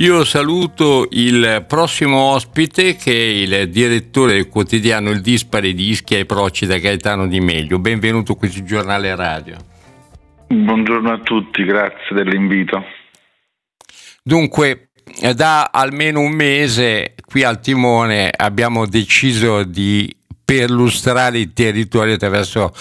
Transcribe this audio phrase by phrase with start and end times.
[0.00, 6.18] Io saluto il prossimo ospite che è il direttore del quotidiano Il Dispari di Ischia
[6.18, 7.80] e Procida, Gaetano Di Meglio.
[7.80, 9.56] Benvenuto a questo giornale radio.
[10.46, 12.80] Buongiorno a tutti, grazie dell'invito.
[14.22, 14.90] Dunque,
[15.34, 22.72] da almeno un mese qui al Timone abbiamo deciso di perlustrare il territorio attraverso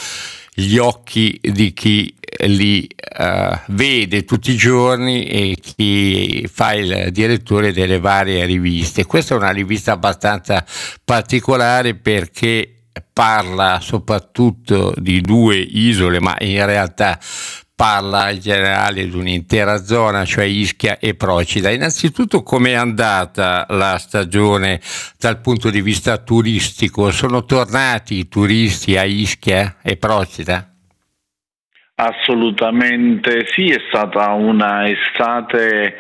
[0.60, 2.12] gli occhi di chi
[2.46, 2.90] li
[3.20, 9.06] uh, vede tutti i giorni e chi fa il direttore delle varie riviste.
[9.06, 10.66] Questa è una rivista abbastanza
[11.06, 17.20] particolare perché parla soprattutto di due isole, ma in realtà
[17.78, 21.70] parla in generale di un'intera zona, cioè Ischia e Procida.
[21.70, 24.82] Innanzitutto com'è andata la stagione
[25.20, 27.12] dal punto di vista turistico?
[27.12, 30.74] Sono tornati i turisti a Ischia e Procida?
[31.94, 35.98] Assolutamente sì, è stata una estate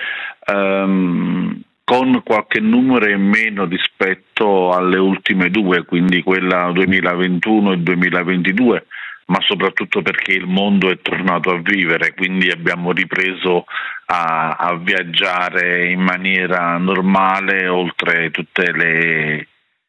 [0.51, 8.85] um, con qualche numero in meno rispetto alle ultime due, quindi quella 2021 e 2022
[9.27, 13.65] ma soprattutto perché il mondo è tornato a vivere, quindi abbiamo ripreso
[14.05, 19.47] a, a viaggiare in maniera normale oltre tutte le,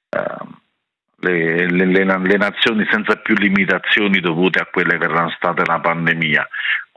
[0.09, 0.47] uh,
[1.21, 6.49] le, le, le, nazioni senza più limitazioni dovute a quelle che erano state la pandemia.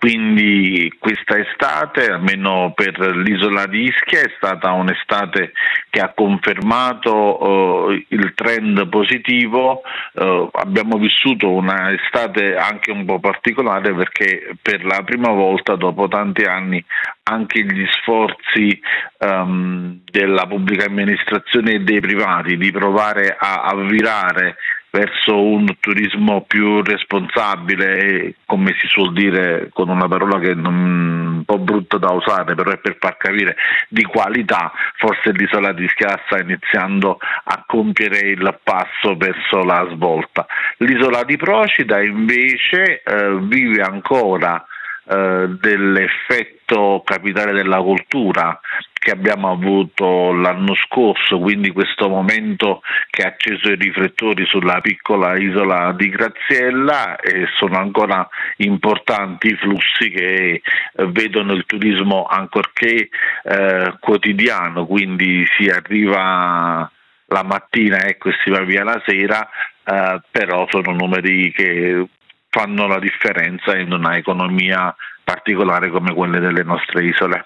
[0.02, 5.52] Quindi questa estate, almeno per l'isola di Ischia, è stata un'estate
[5.92, 9.84] che ha confermato uh, il trend positivo.
[10.14, 16.46] Uh, abbiamo vissuto un'estate anche un po' particolare perché per la prima volta dopo tanti
[16.46, 16.84] anni
[17.26, 18.82] anche gli sforzi
[19.20, 24.56] um, della pubblica amministrazione e dei privati di provare a avvirare
[24.92, 31.44] verso un turismo più responsabile, come si suol dire con una parola che è un
[31.46, 33.56] po' brutta da usare, però è per far capire
[33.88, 40.46] di qualità, forse l'isola di Ischia sta iniziando a compiere il passo verso la svolta.
[40.78, 44.64] L'isola di Procida invece eh, vive ancora
[45.04, 48.60] eh, dell'effetto capitale della cultura
[49.02, 55.36] che abbiamo avuto l'anno scorso, quindi questo momento che ha acceso i riflettori sulla piccola
[55.40, 60.62] isola di Graziella e sono ancora importanti i flussi che eh,
[61.08, 63.10] vedono il turismo ancorché
[63.44, 66.88] eh, quotidiano, quindi si arriva
[67.26, 69.50] la mattina ecco, e si va via la sera,
[69.84, 72.06] eh, però sono numeri che
[72.50, 77.46] fanno la differenza in una economia particolare come quelle delle nostre isole.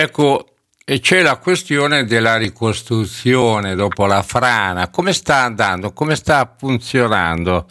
[0.00, 0.46] Ecco,
[0.84, 4.90] e c'è la questione della ricostruzione dopo la frana.
[4.90, 5.92] Come sta andando?
[5.92, 7.66] Come sta funzionando?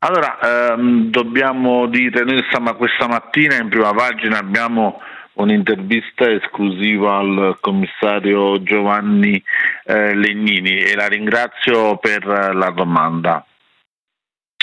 [0.00, 5.00] Allora, ehm, dobbiamo dire, noi stiamo questa mattina in prima pagina abbiamo
[5.34, 9.40] un'intervista esclusiva al commissario Giovanni
[9.84, 13.46] eh, Legnini e la ringrazio per la domanda.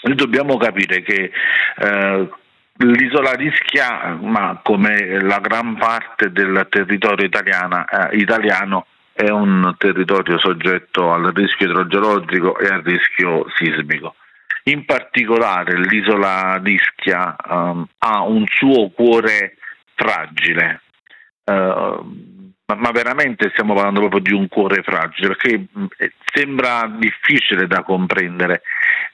[0.04, 1.32] Noi dobbiamo capire che
[1.78, 2.30] eh,
[2.78, 9.74] L'isola di Schia, ma come la gran parte del territorio italiana, eh, italiano, è un
[9.78, 14.16] territorio soggetto al rischio idrogeologico e al rischio sismico.
[14.64, 19.56] In particolare l'isola di Ischia um, ha un suo cuore
[19.94, 20.82] fragile,
[21.46, 25.66] ma, ma, veramente stiamo parlando proprio di un cuore fragile, perché
[25.98, 28.64] eh, sembra difficile da comprendere,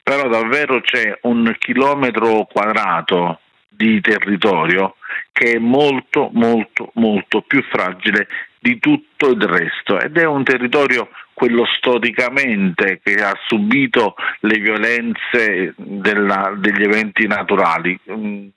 [0.01, 3.40] però davvero c'è un chilometro quadrato
[3.81, 4.95] di territorio
[5.31, 8.27] che è molto molto molto più fragile
[8.59, 9.99] di tutto il resto.
[9.99, 17.99] Ed è un territorio quello storicamente che ha subito le violenze della, degli eventi naturali,
[18.11, 18.47] mm,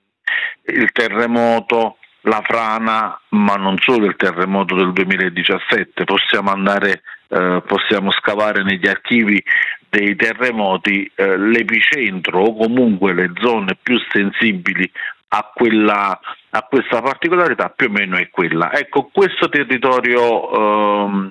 [0.67, 8.13] il terremoto, la frana, ma non solo il terremoto del 2017, possiamo andare, eh, possiamo
[8.13, 9.43] scavare negli archivi
[9.89, 14.91] dei terremoti eh, l'epicentro o comunque le zone più sensibili
[15.29, 16.19] a, quella,
[16.51, 18.73] a, questa particolarità più o meno è quella.
[18.73, 21.31] Ecco, questo territorio eh,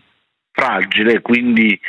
[0.51, 1.79] fragile, quindi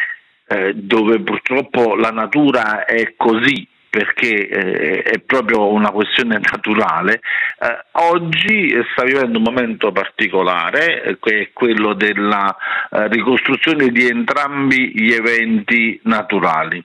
[0.46, 7.20] eh, dove purtroppo la natura è così perché eh, è proprio una questione naturale,
[7.60, 12.56] eh, oggi sta vivendo un momento particolare, eh, che è quello della
[12.90, 16.84] eh, ricostruzione di entrambi gli eventi naturali.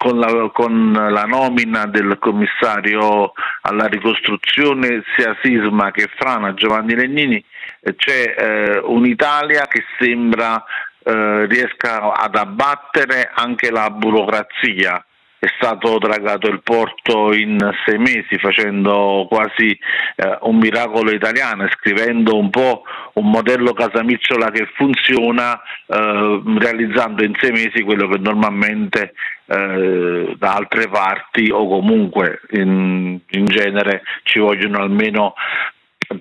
[0.00, 7.44] Con la, con la, nomina del commissario alla ricostruzione sia Sisma che Frana Giovanni Legnini
[7.80, 10.64] eh, c'è eh, un'Italia che sembra
[11.02, 15.04] eh, riesca ad abbattere anche la burocrazia
[15.40, 19.70] è stato dragato il porto in sei mesi facendo quasi
[20.16, 22.82] eh, un miracolo italiano scrivendo un po'
[23.14, 29.14] un modello Casamicciola che funziona eh, realizzando in sei mesi quello che normalmente
[29.46, 35.34] eh, da altre parti o comunque in, in genere ci vogliono almeno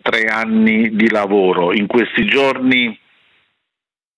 [0.02, 1.74] tre anni di lavoro.
[1.74, 2.98] In questi giorni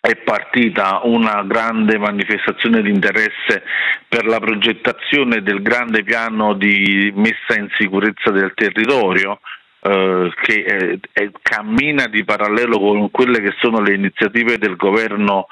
[0.01, 3.63] è partita una grande manifestazione di interesse
[4.07, 9.39] per la progettazione del grande piano di messa in sicurezza del territorio
[9.81, 15.47] eh, che eh, eh, cammina di parallelo con quelle che sono le iniziative del governo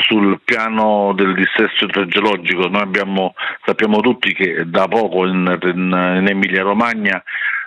[0.00, 2.68] sul piano del dissesto idrogeologico.
[2.68, 3.34] Noi abbiamo,
[3.64, 7.22] sappiamo tutti che da poco in, in, in Emilia Romagna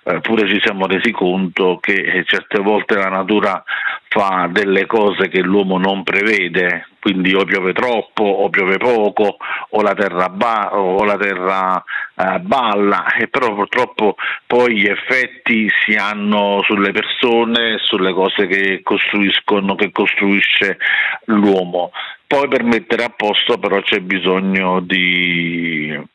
[0.08, 3.64] eh, pure ci siamo resi conto che eh, certe volte la natura
[4.08, 9.38] fa delle cose che l'uomo non prevede, quindi o piove troppo o piove poco
[9.70, 11.84] o la terra, ba- o la terra
[12.16, 14.16] eh, balla e però purtroppo
[14.46, 20.78] poi gli effetti si hanno sulle persone, sulle cose che costruiscono, che costruisce
[21.26, 21.92] l'uomo.
[22.28, 26.14] Poi per mettere a posto però c'è bisogno di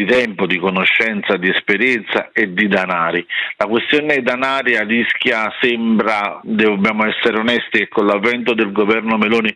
[0.00, 3.24] di tempo, di conoscenza, di esperienza e di danari.
[3.56, 9.16] La questione dei danari a rischia sembra, dobbiamo essere onesti, che con l'avvento del governo
[9.16, 9.54] Meloni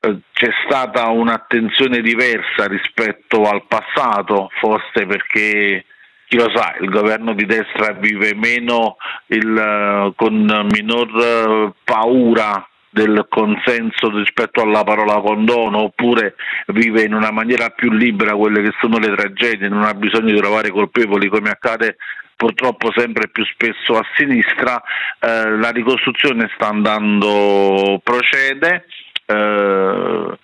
[0.00, 5.84] eh, c'è stata un'attenzione diversa rispetto al passato, forse perché
[6.28, 8.96] chi lo sa, il governo di destra vive meno
[9.26, 16.34] il, eh, con minor eh, paura del consenso rispetto alla parola condono oppure
[16.68, 20.38] vive in una maniera più libera quelle che sono le tragedie, non ha bisogno di
[20.38, 21.96] trovare colpevoli come accade
[22.34, 24.82] purtroppo sempre più spesso a sinistra,
[25.20, 28.86] eh, la ricostruzione sta andando, procede.
[29.26, 30.38] Eh,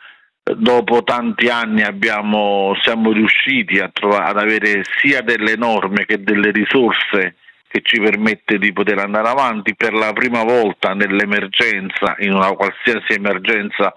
[0.56, 6.50] dopo tanti anni abbiamo, siamo riusciti a trovare, ad avere sia delle norme che delle
[6.50, 7.36] risorse
[7.72, 13.14] che ci permette di poter andare avanti per la prima volta nell'emergenza, in una qualsiasi
[13.14, 13.94] emergenza,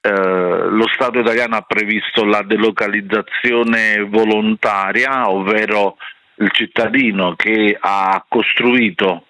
[0.00, 0.10] eh,
[0.68, 5.96] lo Stato italiano ha previsto la delocalizzazione volontaria, ovvero
[6.36, 9.24] il cittadino che ha costruito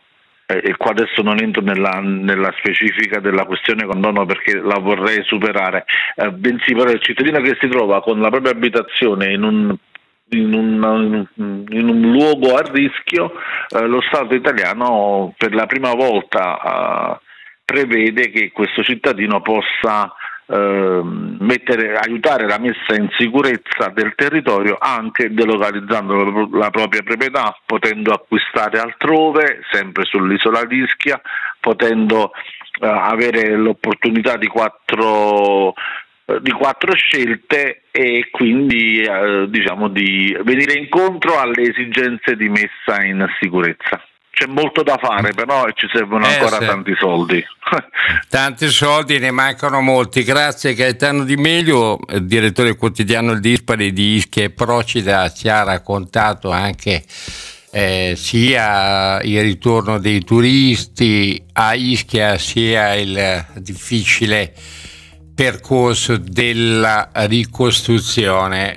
[0.45, 5.23] eh, e qua adesso non entro nella, nella, specifica della questione condono perché la vorrei
[5.25, 5.87] superare,
[6.17, 9.75] eh, bensì però il cittadino che si trova con la propria abitazione in un
[10.31, 13.33] in un, in un, luogo a rischio,
[13.69, 17.21] eh, lo Stato italiano per la prima volta eh,
[17.65, 20.13] prevede che questo cittadino possa
[20.47, 28.13] eh, mettere, aiutare la messa in sicurezza del territorio anche delocalizzando la propria proprietà, potendo
[28.13, 31.21] acquistare altrove, sempre sull'isola di Ischia,
[31.61, 32.33] potendo
[32.81, 35.75] eh, avere l'opportunità di quattro
[36.41, 43.27] di quattro scelte e quindi eh, diciamo di venire incontro alle esigenze di messa in
[43.41, 44.03] sicurezza.
[44.31, 46.67] C'è molto da fare, però ci servono eh, ancora sì.
[46.67, 47.45] tanti soldi.
[48.29, 50.25] tanti soldi, ne mancano molti.
[50.25, 56.51] Grazie Gaetano Di Meglio, direttore quotidiano Il Dispari di Ischia e Procida, ci ha raccontato
[56.51, 57.05] anche
[57.71, 64.53] eh, sia il ritorno dei turisti a Ischia, sia il difficile
[65.35, 68.77] percorso della ricostruzione.